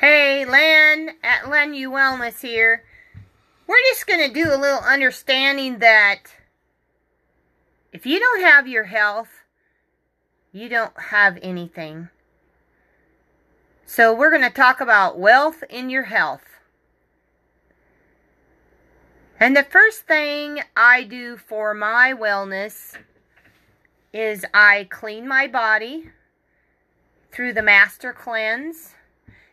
Hey, 0.00 0.46
Len 0.46 1.10
at 1.22 1.50
Len 1.50 1.74
U 1.74 1.90
Wellness 1.90 2.40
here. 2.40 2.84
We're 3.66 3.82
just 3.90 4.06
going 4.06 4.26
to 4.26 4.32
do 4.32 4.48
a 4.48 4.56
little 4.56 4.78
understanding 4.78 5.80
that 5.80 6.20
if 7.92 8.06
you 8.06 8.18
don't 8.18 8.40
have 8.40 8.66
your 8.66 8.84
health, 8.84 9.28
you 10.52 10.70
don't 10.70 10.98
have 10.98 11.38
anything. 11.42 12.08
So 13.84 14.14
we're 14.14 14.30
going 14.30 14.40
to 14.40 14.48
talk 14.48 14.80
about 14.80 15.18
wealth 15.18 15.62
in 15.68 15.90
your 15.90 16.04
health. 16.04 16.46
And 19.38 19.54
the 19.54 19.64
first 19.64 20.06
thing 20.06 20.62
I 20.74 21.02
do 21.02 21.36
for 21.36 21.74
my 21.74 22.14
wellness 22.18 22.96
is 24.14 24.46
I 24.54 24.88
clean 24.88 25.28
my 25.28 25.46
body 25.46 26.08
through 27.30 27.52
the 27.52 27.62
master 27.62 28.14
cleanse 28.14 28.94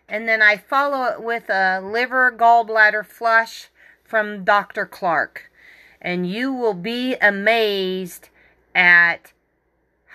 and 0.09 0.27
then 0.27 0.41
I 0.41 0.57
follow 0.57 1.05
it 1.05 1.21
with 1.21 1.49
a 1.49 1.81
liver 1.81 2.31
gallbladder 2.31 3.05
flush 3.05 3.69
from 4.03 4.43
Dr. 4.43 4.85
Clark. 4.85 5.51
And 6.01 6.29
you 6.29 6.53
will 6.53 6.73
be 6.73 7.15
amazed 7.15 8.29
at 8.73 9.33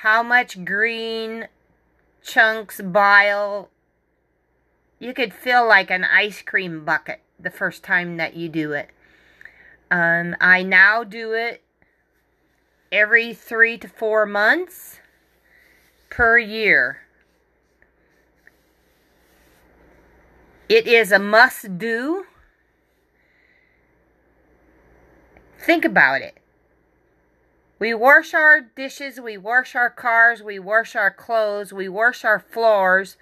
how 0.03 0.23
much 0.23 0.65
green 0.65 1.49
chunks 2.23 2.81
bile 2.81 3.69
you 4.99 5.13
could 5.13 5.35
feel 5.35 5.67
like 5.67 5.91
an 5.91 6.05
ice 6.05 6.43
cream 6.43 6.85
bucket 6.85 7.21
the 7.39 7.51
first 7.51 7.83
time 7.83 8.17
that 8.17 8.35
you 8.35 8.49
do 8.49 8.73
it. 8.73 8.89
Um, 9.91 10.37
I 10.41 10.63
now 10.63 11.05
do 11.05 11.33
it 11.33 11.63
every 12.91 13.35
three 13.35 13.77
to 13.79 13.89
four 13.89 14.25
months 14.25 15.01
per 16.09 16.39
year. 16.39 17.01
It 20.69 20.87
is 20.87 21.13
a 21.13 21.19
must 21.19 21.79
do. 21.79 22.25
Think 25.59 25.85
about 25.85 26.23
it. 26.23 26.39
We 27.79 27.95
wash 27.95 28.33
our 28.33 28.61
dishes, 28.61 29.21
we 29.21 29.37
wash 29.37 29.75
our 29.75 29.91
cars, 29.91 30.43
we 30.43 30.59
wash 30.59 30.95
our 30.95 31.11
clothes, 31.11 31.73
we 31.73 31.89
wash 31.89 32.25
our 32.25 32.39
floors, 32.39 33.17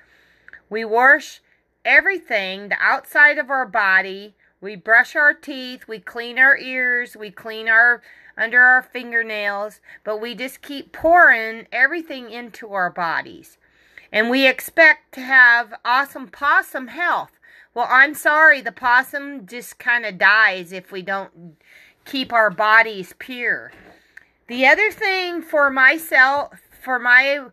we 0.68 0.84
wash 0.84 1.40
everything, 1.84 2.68
the 2.68 2.76
outside 2.78 3.38
of 3.38 3.50
our 3.50 3.66
body. 3.66 4.34
We 4.60 4.76
brush 4.76 5.16
our 5.16 5.32
teeth, 5.32 5.88
we 5.88 6.00
clean 6.00 6.38
our 6.38 6.56
ears, 6.58 7.16
we 7.16 7.30
clean 7.30 7.66
our 7.66 8.02
under 8.36 8.60
our 8.60 8.82
fingernails, 8.82 9.80
but 10.04 10.20
we 10.20 10.34
just 10.34 10.60
keep 10.60 10.92
pouring 10.92 11.66
everything 11.72 12.30
into 12.30 12.72
our 12.74 12.90
bodies. 12.90 13.56
And 14.12 14.28
we 14.28 14.46
expect 14.46 15.14
to 15.14 15.22
have 15.22 15.72
awesome 15.84 16.28
possum 16.28 16.88
health. 16.88 17.39
Well, 17.72 17.86
I'm 17.88 18.14
sorry, 18.14 18.60
the 18.60 18.72
possum 18.72 19.46
just 19.46 19.78
kind 19.78 20.04
of 20.04 20.18
dies 20.18 20.72
if 20.72 20.90
we 20.90 21.02
don't 21.02 21.56
keep 22.04 22.32
our 22.32 22.50
bodies 22.50 23.14
pure. 23.18 23.72
The 24.48 24.66
other 24.66 24.90
thing 24.90 25.40
for 25.40 25.70
myself, 25.70 26.54
for 26.82 26.98
my 26.98 27.46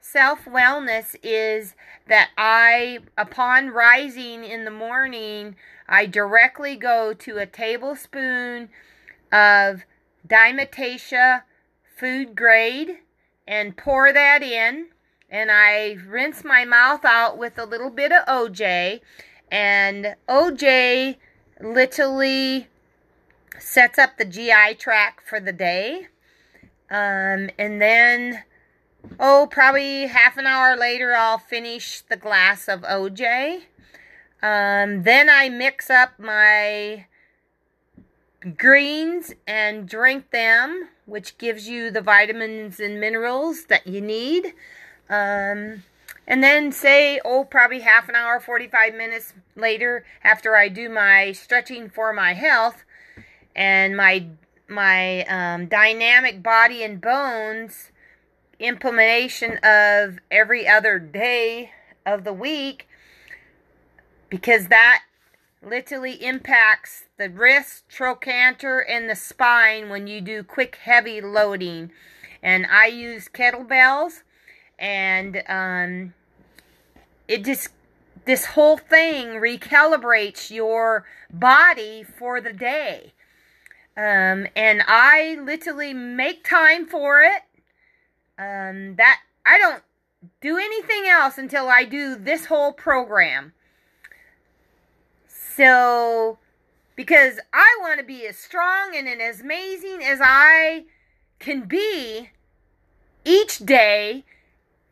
self 0.00 0.44
wellness, 0.44 1.14
is 1.22 1.76
that 2.08 2.30
I, 2.36 2.98
upon 3.16 3.68
rising 3.68 4.42
in 4.44 4.64
the 4.64 4.72
morning, 4.72 5.54
I 5.88 6.06
directly 6.06 6.74
go 6.74 7.14
to 7.14 7.38
a 7.38 7.46
tablespoon 7.46 8.70
of 9.30 9.84
diatomaceous 10.26 11.42
food 11.96 12.34
grade 12.34 12.98
and 13.46 13.76
pour 13.76 14.12
that 14.12 14.42
in. 14.42 14.88
And 15.32 15.52
I 15.52 15.96
rinse 16.08 16.42
my 16.42 16.64
mouth 16.64 17.04
out 17.04 17.38
with 17.38 17.56
a 17.56 17.64
little 17.64 17.90
bit 17.90 18.10
of 18.10 18.26
OJ 18.26 19.00
and 19.50 20.14
OJ 20.28 21.16
literally 21.60 22.68
sets 23.58 23.98
up 23.98 24.16
the 24.16 24.24
GI 24.24 24.74
track 24.78 25.22
for 25.24 25.40
the 25.40 25.52
day. 25.52 26.08
Um, 26.90 27.50
and 27.58 27.80
then, 27.80 28.42
oh, 29.18 29.48
probably 29.50 30.06
half 30.06 30.36
an 30.36 30.46
hour 30.46 30.76
later, 30.76 31.14
I'll 31.14 31.38
finish 31.38 32.00
the 32.02 32.16
glass 32.16 32.68
of 32.68 32.82
OJ. 32.82 33.62
Um, 34.42 35.02
then 35.02 35.28
I 35.28 35.48
mix 35.48 35.90
up 35.90 36.18
my 36.18 37.06
greens 38.56 39.34
and 39.46 39.88
drink 39.88 40.30
them, 40.30 40.88
which 41.04 41.36
gives 41.38 41.68
you 41.68 41.90
the 41.90 42.00
vitamins 42.00 42.80
and 42.80 42.98
minerals 42.98 43.66
that 43.66 43.86
you 43.86 44.00
need. 44.00 44.54
Um, 45.08 45.84
and 46.30 46.44
then 46.44 46.70
say, 46.70 47.20
oh, 47.24 47.42
probably 47.42 47.80
half 47.80 48.08
an 48.08 48.14
hour, 48.14 48.38
45 48.38 48.94
minutes 48.94 49.34
later, 49.56 50.04
after 50.22 50.54
I 50.54 50.68
do 50.68 50.88
my 50.88 51.32
stretching 51.32 51.90
for 51.90 52.12
my 52.12 52.34
health 52.34 52.84
and 53.56 53.96
my 53.96 54.28
my 54.68 55.24
um, 55.24 55.66
dynamic 55.66 56.40
body 56.40 56.84
and 56.84 57.00
bones 57.00 57.90
implementation 58.60 59.58
of 59.64 60.20
every 60.30 60.68
other 60.68 61.00
day 61.00 61.72
of 62.06 62.22
the 62.22 62.32
week, 62.32 62.86
because 64.28 64.68
that 64.68 65.02
literally 65.60 66.24
impacts 66.24 67.06
the 67.18 67.28
wrist, 67.28 67.88
trochanter, 67.88 68.78
and 68.88 69.10
the 69.10 69.16
spine 69.16 69.88
when 69.88 70.06
you 70.06 70.20
do 70.20 70.44
quick, 70.44 70.76
heavy 70.76 71.20
loading. 71.20 71.90
And 72.40 72.66
I 72.70 72.86
use 72.86 73.28
kettlebells 73.28 74.22
and 74.78 75.42
um, 75.48 76.14
it 77.30 77.44
just 77.44 77.68
this 78.24 78.44
whole 78.44 78.76
thing 78.76 79.28
recalibrates 79.40 80.50
your 80.50 81.06
body 81.32 82.02
for 82.02 82.40
the 82.40 82.52
day. 82.52 83.12
Um, 83.96 84.46
and 84.56 84.82
I 84.86 85.38
literally 85.40 85.94
make 85.94 86.44
time 86.44 86.86
for 86.86 87.22
it. 87.22 87.42
Um, 88.36 88.96
that 88.96 89.20
I 89.46 89.58
don't 89.58 89.82
do 90.40 90.58
anything 90.58 91.08
else 91.08 91.38
until 91.38 91.68
I 91.68 91.84
do 91.84 92.16
this 92.16 92.46
whole 92.46 92.72
program. 92.72 93.52
So, 95.28 96.38
because 96.96 97.38
I 97.52 97.78
want 97.80 98.00
to 98.00 98.04
be 98.04 98.26
as 98.26 98.36
strong 98.36 98.96
and 98.96 99.08
as 99.20 99.40
amazing 99.40 100.02
as 100.02 100.20
I 100.22 100.84
can 101.38 101.62
be 101.62 102.30
each 103.24 103.58
day 103.58 104.24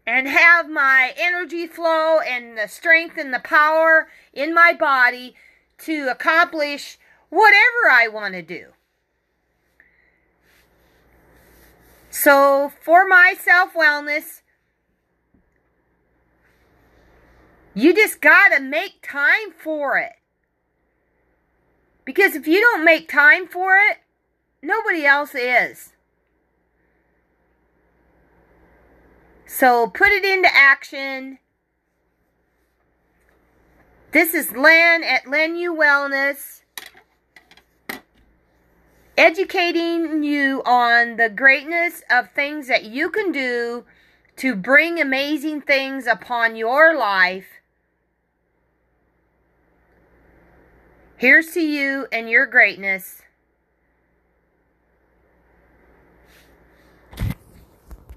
and 0.09 0.27
have 0.27 0.71
my 0.71 1.13
energy 1.19 1.67
flow 1.67 2.19
and 2.21 2.57
the 2.57 2.67
strength 2.67 3.19
and 3.19 3.33
the 3.33 3.39
power 3.39 4.09
in 4.33 4.55
my 4.55 4.73
body 4.73 5.35
to 5.77 6.09
accomplish 6.11 6.97
whatever 7.29 7.91
I 7.91 8.09
want 8.09 8.33
to 8.33 8.41
do. 8.41 8.69
So, 12.09 12.73
for 12.83 13.07
my 13.07 13.35
self 13.39 13.75
wellness, 13.75 14.41
you 17.75 17.95
just 17.95 18.23
got 18.23 18.57
to 18.57 18.63
make 18.63 19.07
time 19.07 19.53
for 19.63 19.99
it. 19.99 20.15
Because 22.07 22.35
if 22.35 22.49
you 22.49 22.63
don't 22.63 22.83
make 22.83 23.11
time 23.11 23.47
for 23.47 23.77
it, 23.77 23.99
nobody 24.63 25.05
else 25.05 25.35
is. 25.35 25.93
So 29.51 29.87
put 29.87 30.09
it 30.09 30.27
into 30.27 30.55
action. 30.55 31.39
This 34.13 34.35
is 34.35 34.53
Len 34.53 35.03
at 35.03 35.27
Len 35.27 35.57
U 35.57 35.75
Wellness, 35.75 36.61
educating 39.17 40.23
you 40.23 40.63
on 40.67 41.17
the 41.17 41.31
greatness 41.31 42.03
of 42.11 42.31
things 42.33 42.69
that 42.69 42.85
you 42.85 43.09
can 43.09 43.33
do 43.33 43.85
to 44.37 44.55
bring 44.55 45.01
amazing 45.01 45.63
things 45.63 46.07
upon 46.07 46.55
your 46.55 46.95
life. 46.95 47.47
Here's 51.17 51.53
to 51.53 51.61
you 51.61 52.07
and 52.13 52.29
your 52.29 52.45
greatness. 52.45 53.23